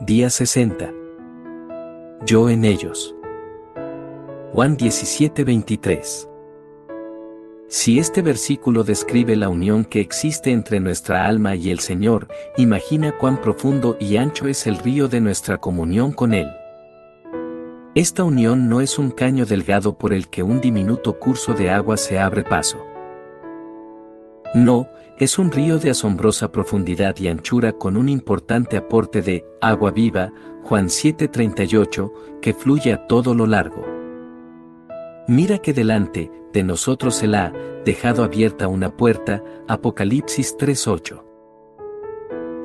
Día 0.00 0.28
60. 0.28 0.92
Yo 2.26 2.50
en 2.50 2.66
ellos. 2.66 3.16
Juan 4.52 4.76
17:23. 4.76 6.28
Si 7.66 7.98
este 7.98 8.20
versículo 8.20 8.84
describe 8.84 9.36
la 9.36 9.48
unión 9.48 9.86
que 9.86 10.00
existe 10.00 10.50
entre 10.50 10.80
nuestra 10.80 11.24
alma 11.24 11.56
y 11.56 11.70
el 11.70 11.78
Señor, 11.78 12.28
imagina 12.58 13.16
cuán 13.16 13.40
profundo 13.40 13.96
y 13.98 14.18
ancho 14.18 14.46
es 14.48 14.66
el 14.66 14.76
río 14.76 15.08
de 15.08 15.22
nuestra 15.22 15.56
comunión 15.56 16.12
con 16.12 16.34
Él. 16.34 16.48
Esta 17.94 18.22
unión 18.22 18.68
no 18.68 18.82
es 18.82 18.98
un 18.98 19.10
caño 19.10 19.46
delgado 19.46 19.96
por 19.96 20.12
el 20.12 20.28
que 20.28 20.42
un 20.42 20.60
diminuto 20.60 21.18
curso 21.18 21.54
de 21.54 21.70
agua 21.70 21.96
se 21.96 22.18
abre 22.18 22.44
paso. 22.44 22.85
No, 24.54 24.88
es 25.18 25.38
un 25.38 25.50
río 25.50 25.78
de 25.78 25.90
asombrosa 25.90 26.52
profundidad 26.52 27.16
y 27.18 27.28
anchura 27.28 27.72
con 27.72 27.96
un 27.96 28.08
importante 28.08 28.76
aporte 28.76 29.22
de 29.22 29.44
agua 29.60 29.90
viva, 29.90 30.32
Juan 30.62 30.88
7:38, 30.88 32.12
que 32.40 32.52
fluye 32.52 32.92
a 32.92 33.06
todo 33.06 33.34
lo 33.34 33.46
largo. 33.46 33.84
Mira 35.28 35.58
que 35.58 35.72
delante 35.72 36.30
de 36.52 36.62
nosotros 36.62 37.22
la 37.22 37.46
ha 37.46 37.52
dejado 37.84 38.24
abierta 38.24 38.68
una 38.68 38.96
puerta, 38.96 39.42
Apocalipsis 39.68 40.56
3:8. 40.56 41.24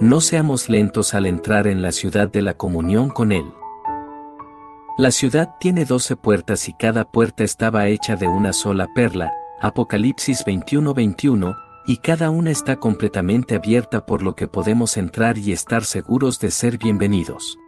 No 0.00 0.20
seamos 0.20 0.68
lentos 0.68 1.14
al 1.14 1.26
entrar 1.26 1.66
en 1.66 1.82
la 1.82 1.92
ciudad 1.92 2.30
de 2.30 2.42
la 2.42 2.54
comunión 2.54 3.10
con 3.10 3.32
Él. 3.32 3.44
La 4.98 5.10
ciudad 5.10 5.56
tiene 5.60 5.84
doce 5.84 6.16
puertas 6.16 6.68
y 6.68 6.72
cada 6.74 7.10
puerta 7.10 7.44
estaba 7.44 7.86
hecha 7.86 8.16
de 8.16 8.26
una 8.26 8.52
sola 8.52 8.88
perla, 8.94 9.32
Apocalipsis 9.60 10.44
21:21, 10.44 11.54
y 11.90 11.96
cada 11.96 12.30
una 12.30 12.52
está 12.52 12.76
completamente 12.76 13.56
abierta 13.56 14.06
por 14.06 14.22
lo 14.22 14.36
que 14.36 14.46
podemos 14.46 14.96
entrar 14.96 15.36
y 15.38 15.50
estar 15.50 15.82
seguros 15.82 16.38
de 16.38 16.52
ser 16.52 16.78
bienvenidos. 16.78 17.58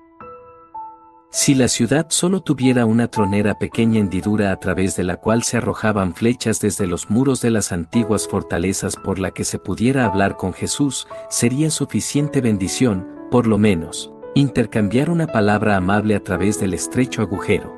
Si 1.33 1.57
la 1.57 1.67
ciudad 1.67 2.07
solo 2.11 2.41
tuviera 2.41 2.87
una 2.87 3.09
tronera 3.09 3.59
pequeña 3.59 3.99
hendidura 3.99 4.53
a 4.53 4.61
través 4.61 4.95
de 4.95 5.03
la 5.03 5.17
cual 5.17 5.43
se 5.43 5.57
arrojaban 5.57 6.15
flechas 6.15 6.61
desde 6.61 6.87
los 6.87 7.11
muros 7.11 7.41
de 7.41 7.51
las 7.51 7.73
antiguas 7.73 8.29
fortalezas 8.29 8.95
por 8.95 9.19
la 9.19 9.33
que 9.33 9.43
se 9.43 9.59
pudiera 9.59 10.07
hablar 10.07 10.37
con 10.37 10.53
Jesús, 10.53 11.09
sería 11.29 11.69
suficiente 11.73 12.41
bendición, 12.41 13.09
por 13.29 13.49
lo 13.49 13.59
menos, 13.59 14.13
intercambiar 14.37 15.11
una 15.11 15.27
palabra 15.27 15.77
amable 15.77 16.15
a 16.15 16.23
través 16.23 16.61
del 16.61 16.75
estrecho 16.75 17.23
agujero. 17.23 17.75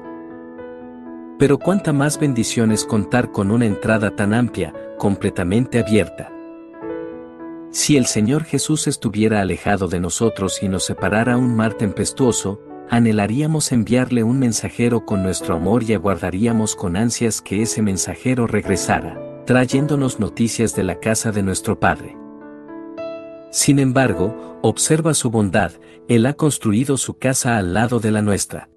Pero 1.38 1.58
cuánta 1.58 1.94
más 1.94 2.20
bendición 2.20 2.70
es 2.70 2.84
contar 2.84 3.32
con 3.32 3.50
una 3.50 3.64
entrada 3.64 4.14
tan 4.14 4.34
amplia, 4.34 4.74
completamente 4.98 5.78
abierta. 5.78 6.33
Si 7.75 7.97
el 7.97 8.06
Señor 8.06 8.44
Jesús 8.44 8.86
estuviera 8.86 9.41
alejado 9.41 9.89
de 9.89 9.98
nosotros 9.98 10.62
y 10.62 10.69
nos 10.69 10.84
separara 10.84 11.36
un 11.36 11.56
mar 11.56 11.75
tempestuoso, 11.75 12.62
anhelaríamos 12.89 13.72
enviarle 13.72 14.22
un 14.22 14.39
mensajero 14.39 15.05
con 15.05 15.25
nuestro 15.25 15.56
amor 15.56 15.83
y 15.83 15.92
aguardaríamos 15.92 16.77
con 16.77 16.94
ansias 16.94 17.42
que 17.42 17.62
ese 17.62 17.83
mensajero 17.83 18.47
regresara, 18.47 19.19
trayéndonos 19.44 20.20
noticias 20.20 20.77
de 20.77 20.84
la 20.84 21.00
casa 21.00 21.33
de 21.33 21.42
nuestro 21.42 21.81
Padre. 21.81 22.16
Sin 23.50 23.81
embargo, 23.81 24.61
observa 24.62 25.12
su 25.12 25.33
bondad, 25.33 25.72
Él 26.06 26.27
ha 26.27 26.34
construido 26.34 26.97
su 26.97 27.19
casa 27.19 27.59
al 27.59 27.75
lado 27.75 27.98
de 27.98 28.12
la 28.12 28.22
nuestra 28.22 28.69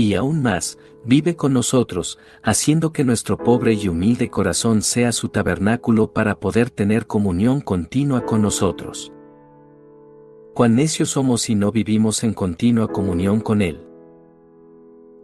y 0.00 0.14
aún 0.14 0.42
más, 0.42 0.78
vive 1.04 1.36
con 1.36 1.52
nosotros, 1.52 2.18
haciendo 2.42 2.92
que 2.92 3.04
nuestro 3.04 3.38
pobre 3.38 3.74
y 3.74 3.88
humilde 3.88 4.30
corazón 4.30 4.82
sea 4.82 5.12
su 5.12 5.28
tabernáculo 5.28 6.12
para 6.12 6.40
poder 6.40 6.70
tener 6.70 7.06
comunión 7.06 7.60
continua 7.60 8.24
con 8.24 8.42
nosotros. 8.42 9.12
Cuán 10.54 10.76
necios 10.76 11.10
somos 11.10 11.42
si 11.42 11.54
no 11.54 11.72
vivimos 11.72 12.24
en 12.24 12.34
continua 12.34 12.88
comunión 12.88 13.40
con 13.40 13.62
Él. 13.62 13.86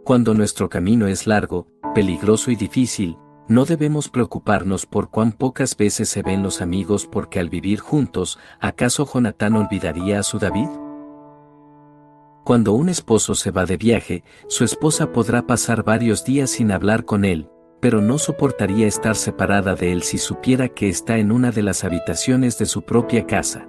Cuando 0.04 0.34
nuestro 0.34 0.68
camino 0.68 1.06
es 1.06 1.26
largo, 1.26 1.66
peligroso 1.94 2.50
y 2.50 2.56
difícil, 2.56 3.16
no 3.48 3.64
debemos 3.64 4.08
preocuparnos 4.08 4.86
por 4.86 5.10
cuán 5.10 5.32
pocas 5.32 5.76
veces 5.76 6.08
se 6.08 6.22
ven 6.22 6.42
los 6.42 6.60
amigos 6.60 7.06
porque 7.06 7.40
al 7.40 7.48
vivir 7.48 7.80
juntos, 7.80 8.38
¿acaso 8.60 9.06
Jonatán 9.06 9.56
olvidaría 9.56 10.20
a 10.20 10.22
su 10.22 10.38
David? 10.38 10.68
Cuando 12.46 12.74
un 12.74 12.88
esposo 12.88 13.34
se 13.34 13.50
va 13.50 13.66
de 13.66 13.76
viaje, 13.76 14.22
su 14.46 14.62
esposa 14.62 15.10
podrá 15.10 15.48
pasar 15.48 15.82
varios 15.82 16.24
días 16.24 16.48
sin 16.50 16.70
hablar 16.70 17.04
con 17.04 17.24
él, 17.24 17.50
pero 17.80 18.00
no 18.00 18.18
soportaría 18.18 18.86
estar 18.86 19.16
separada 19.16 19.74
de 19.74 19.90
él 19.90 20.04
si 20.04 20.16
supiera 20.16 20.68
que 20.68 20.88
está 20.88 21.18
en 21.18 21.32
una 21.32 21.50
de 21.50 21.64
las 21.64 21.82
habitaciones 21.82 22.56
de 22.56 22.66
su 22.66 22.82
propia 22.82 23.26
casa. 23.26 23.66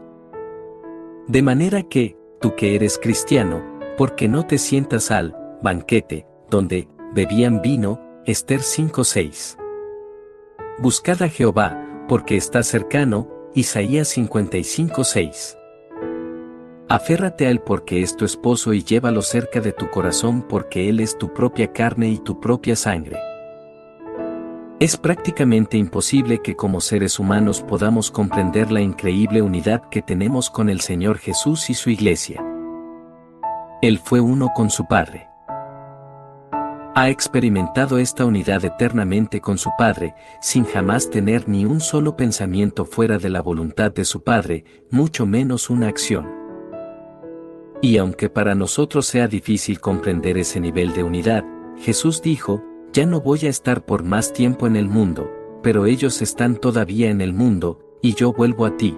De 1.28 1.42
manera 1.42 1.82
que, 1.82 2.20
tú 2.40 2.54
que 2.54 2.76
eres 2.76 3.00
cristiano, 3.02 3.66
porque 3.98 4.28
no 4.28 4.46
te 4.46 4.60
sientas 4.60 5.10
al 5.10 5.36
banquete, 5.64 6.28
donde 6.48 6.88
bebían 7.16 7.64
vino, 7.64 8.00
Esther 8.28 8.62
5:6. 8.62 9.58
Buscad 10.78 11.24
a 11.24 11.30
Jehová, 11.30 12.06
porque 12.08 12.38
está 12.38 12.62
cercano, 12.62 13.28
Isaías 13.56 14.16
55:6. 14.16 15.57
Aférrate 16.90 17.48
a 17.48 17.50
él 17.50 17.60
porque 17.60 18.02
es 18.02 18.16
tu 18.16 18.24
esposo 18.24 18.72
y 18.72 18.82
llévalo 18.82 19.22
cerca 19.22 19.60
de 19.60 19.74
tu 19.74 19.90
corazón 19.90 20.42
porque 20.48 20.88
él 20.88 21.02
es 21.02 21.18
tu 21.18 21.34
propia 21.34 21.74
carne 21.74 22.08
y 22.08 22.18
tu 22.18 22.40
propia 22.40 22.78
sangre. 22.78 23.20
Es 24.80 24.96
prácticamente 24.96 25.76
imposible 25.76 26.42
que 26.42 26.56
como 26.56 26.80
seres 26.80 27.20
humanos 27.20 27.62
podamos 27.62 28.10
comprender 28.10 28.72
la 28.72 28.80
increíble 28.80 29.42
unidad 29.42 29.90
que 29.90 30.02
tenemos 30.02 30.50
con 30.50 30.70
el 30.70 30.80
Señor 30.80 31.18
Jesús 31.18 31.70
y 31.70 31.74
su 31.74 31.90
iglesia. 31.90 32.42
Él 33.82 34.00
fue 34.00 34.22
uno 34.22 34.52
con 34.56 34.70
su 34.70 34.88
Padre. 34.88 35.28
Ha 36.96 37.10
experimentado 37.10 37.98
esta 37.98 38.24
unidad 38.24 38.64
eternamente 38.64 39.42
con 39.42 39.58
su 39.58 39.72
Padre, 39.78 40.16
sin 40.40 40.64
jamás 40.64 41.10
tener 41.10 41.50
ni 41.50 41.66
un 41.66 41.82
solo 41.82 42.16
pensamiento 42.16 42.86
fuera 42.86 43.18
de 43.18 43.30
la 43.30 43.42
voluntad 43.42 43.92
de 43.92 44.06
su 44.06 44.24
Padre, 44.24 44.64
mucho 44.90 45.26
menos 45.26 45.70
una 45.70 45.90
acción. 45.90 46.47
Y 47.82 47.98
aunque 47.98 48.30
para 48.30 48.56
nosotros 48.56 49.06
sea 49.06 49.28
difícil 49.28 49.80
comprender 49.80 50.38
ese 50.38 50.60
nivel 50.60 50.94
de 50.94 51.04
unidad, 51.04 51.46
Jesús 51.78 52.22
dijo, 52.22 52.64
ya 52.92 53.06
no 53.06 53.22
voy 53.22 53.46
a 53.46 53.50
estar 53.50 53.86
por 53.86 54.04
más 54.04 54.34
tiempo 54.34 54.66
en 54.66 54.76
el 54.76 54.88
mundo, 54.88 55.32
pero 55.62 55.86
ellos 55.86 56.22
están 56.22 56.56
todavía 56.56 57.10
en 57.10 57.22
el 57.22 57.34
mundo, 57.34 57.80
y 58.02 58.16
yo 58.16 58.34
vuelvo 58.34 58.66
a 58.66 58.78
ti. 58.78 58.98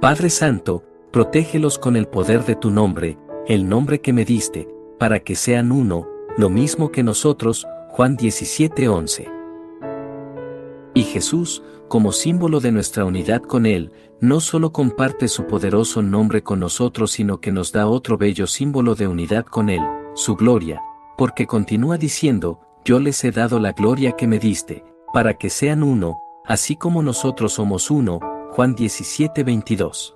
Padre 0.00 0.30
Santo, 0.30 0.82
protégelos 1.12 1.78
con 1.78 1.96
el 1.96 2.08
poder 2.08 2.44
de 2.44 2.56
tu 2.56 2.70
nombre, 2.70 3.18
el 3.46 3.68
nombre 3.68 4.00
que 4.00 4.12
me 4.12 4.24
diste, 4.24 4.68
para 4.98 5.20
que 5.20 5.36
sean 5.36 5.70
uno, 5.70 6.08
lo 6.36 6.50
mismo 6.50 6.90
que 6.90 7.02
nosotros, 7.02 7.66
Juan 7.90 8.16
17:11. 8.16 9.33
Y 10.94 11.02
Jesús, 11.02 11.62
como 11.88 12.12
símbolo 12.12 12.60
de 12.60 12.72
nuestra 12.72 13.04
unidad 13.04 13.42
con 13.42 13.66
Él, 13.66 13.92
no 14.20 14.40
solo 14.40 14.72
comparte 14.72 15.28
su 15.28 15.46
poderoso 15.46 16.00
nombre 16.02 16.42
con 16.42 16.60
nosotros, 16.60 17.10
sino 17.10 17.40
que 17.40 17.52
nos 17.52 17.72
da 17.72 17.86
otro 17.88 18.16
bello 18.16 18.46
símbolo 18.46 18.94
de 18.94 19.08
unidad 19.08 19.44
con 19.44 19.68
Él, 19.68 19.82
su 20.14 20.36
gloria, 20.36 20.80
porque 21.18 21.46
continúa 21.46 21.98
diciendo, 21.98 22.60
yo 22.84 23.00
les 23.00 23.22
he 23.24 23.32
dado 23.32 23.58
la 23.58 23.72
gloria 23.72 24.12
que 24.12 24.26
me 24.26 24.38
diste, 24.38 24.84
para 25.12 25.34
que 25.34 25.50
sean 25.50 25.82
uno, 25.82 26.18
así 26.46 26.76
como 26.76 27.02
nosotros 27.02 27.54
somos 27.54 27.90
uno, 27.90 28.20
Juan 28.52 28.76
17:22. 28.76 30.14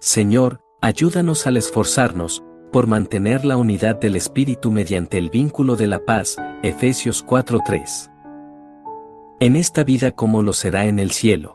Señor, 0.00 0.60
ayúdanos 0.80 1.46
al 1.46 1.56
esforzarnos, 1.56 2.42
por 2.72 2.86
mantener 2.86 3.44
la 3.44 3.56
unidad 3.56 3.96
del 3.96 4.16
Espíritu 4.16 4.70
mediante 4.70 5.16
el 5.18 5.30
vínculo 5.30 5.76
de 5.76 5.86
la 5.86 6.04
paz, 6.04 6.36
Efesios 6.62 7.24
4:3. 7.24 8.10
En 9.40 9.54
esta 9.54 9.84
vida 9.84 10.10
como 10.10 10.42
lo 10.42 10.52
será 10.52 10.86
en 10.86 10.98
el 10.98 11.12
cielo. 11.12 11.54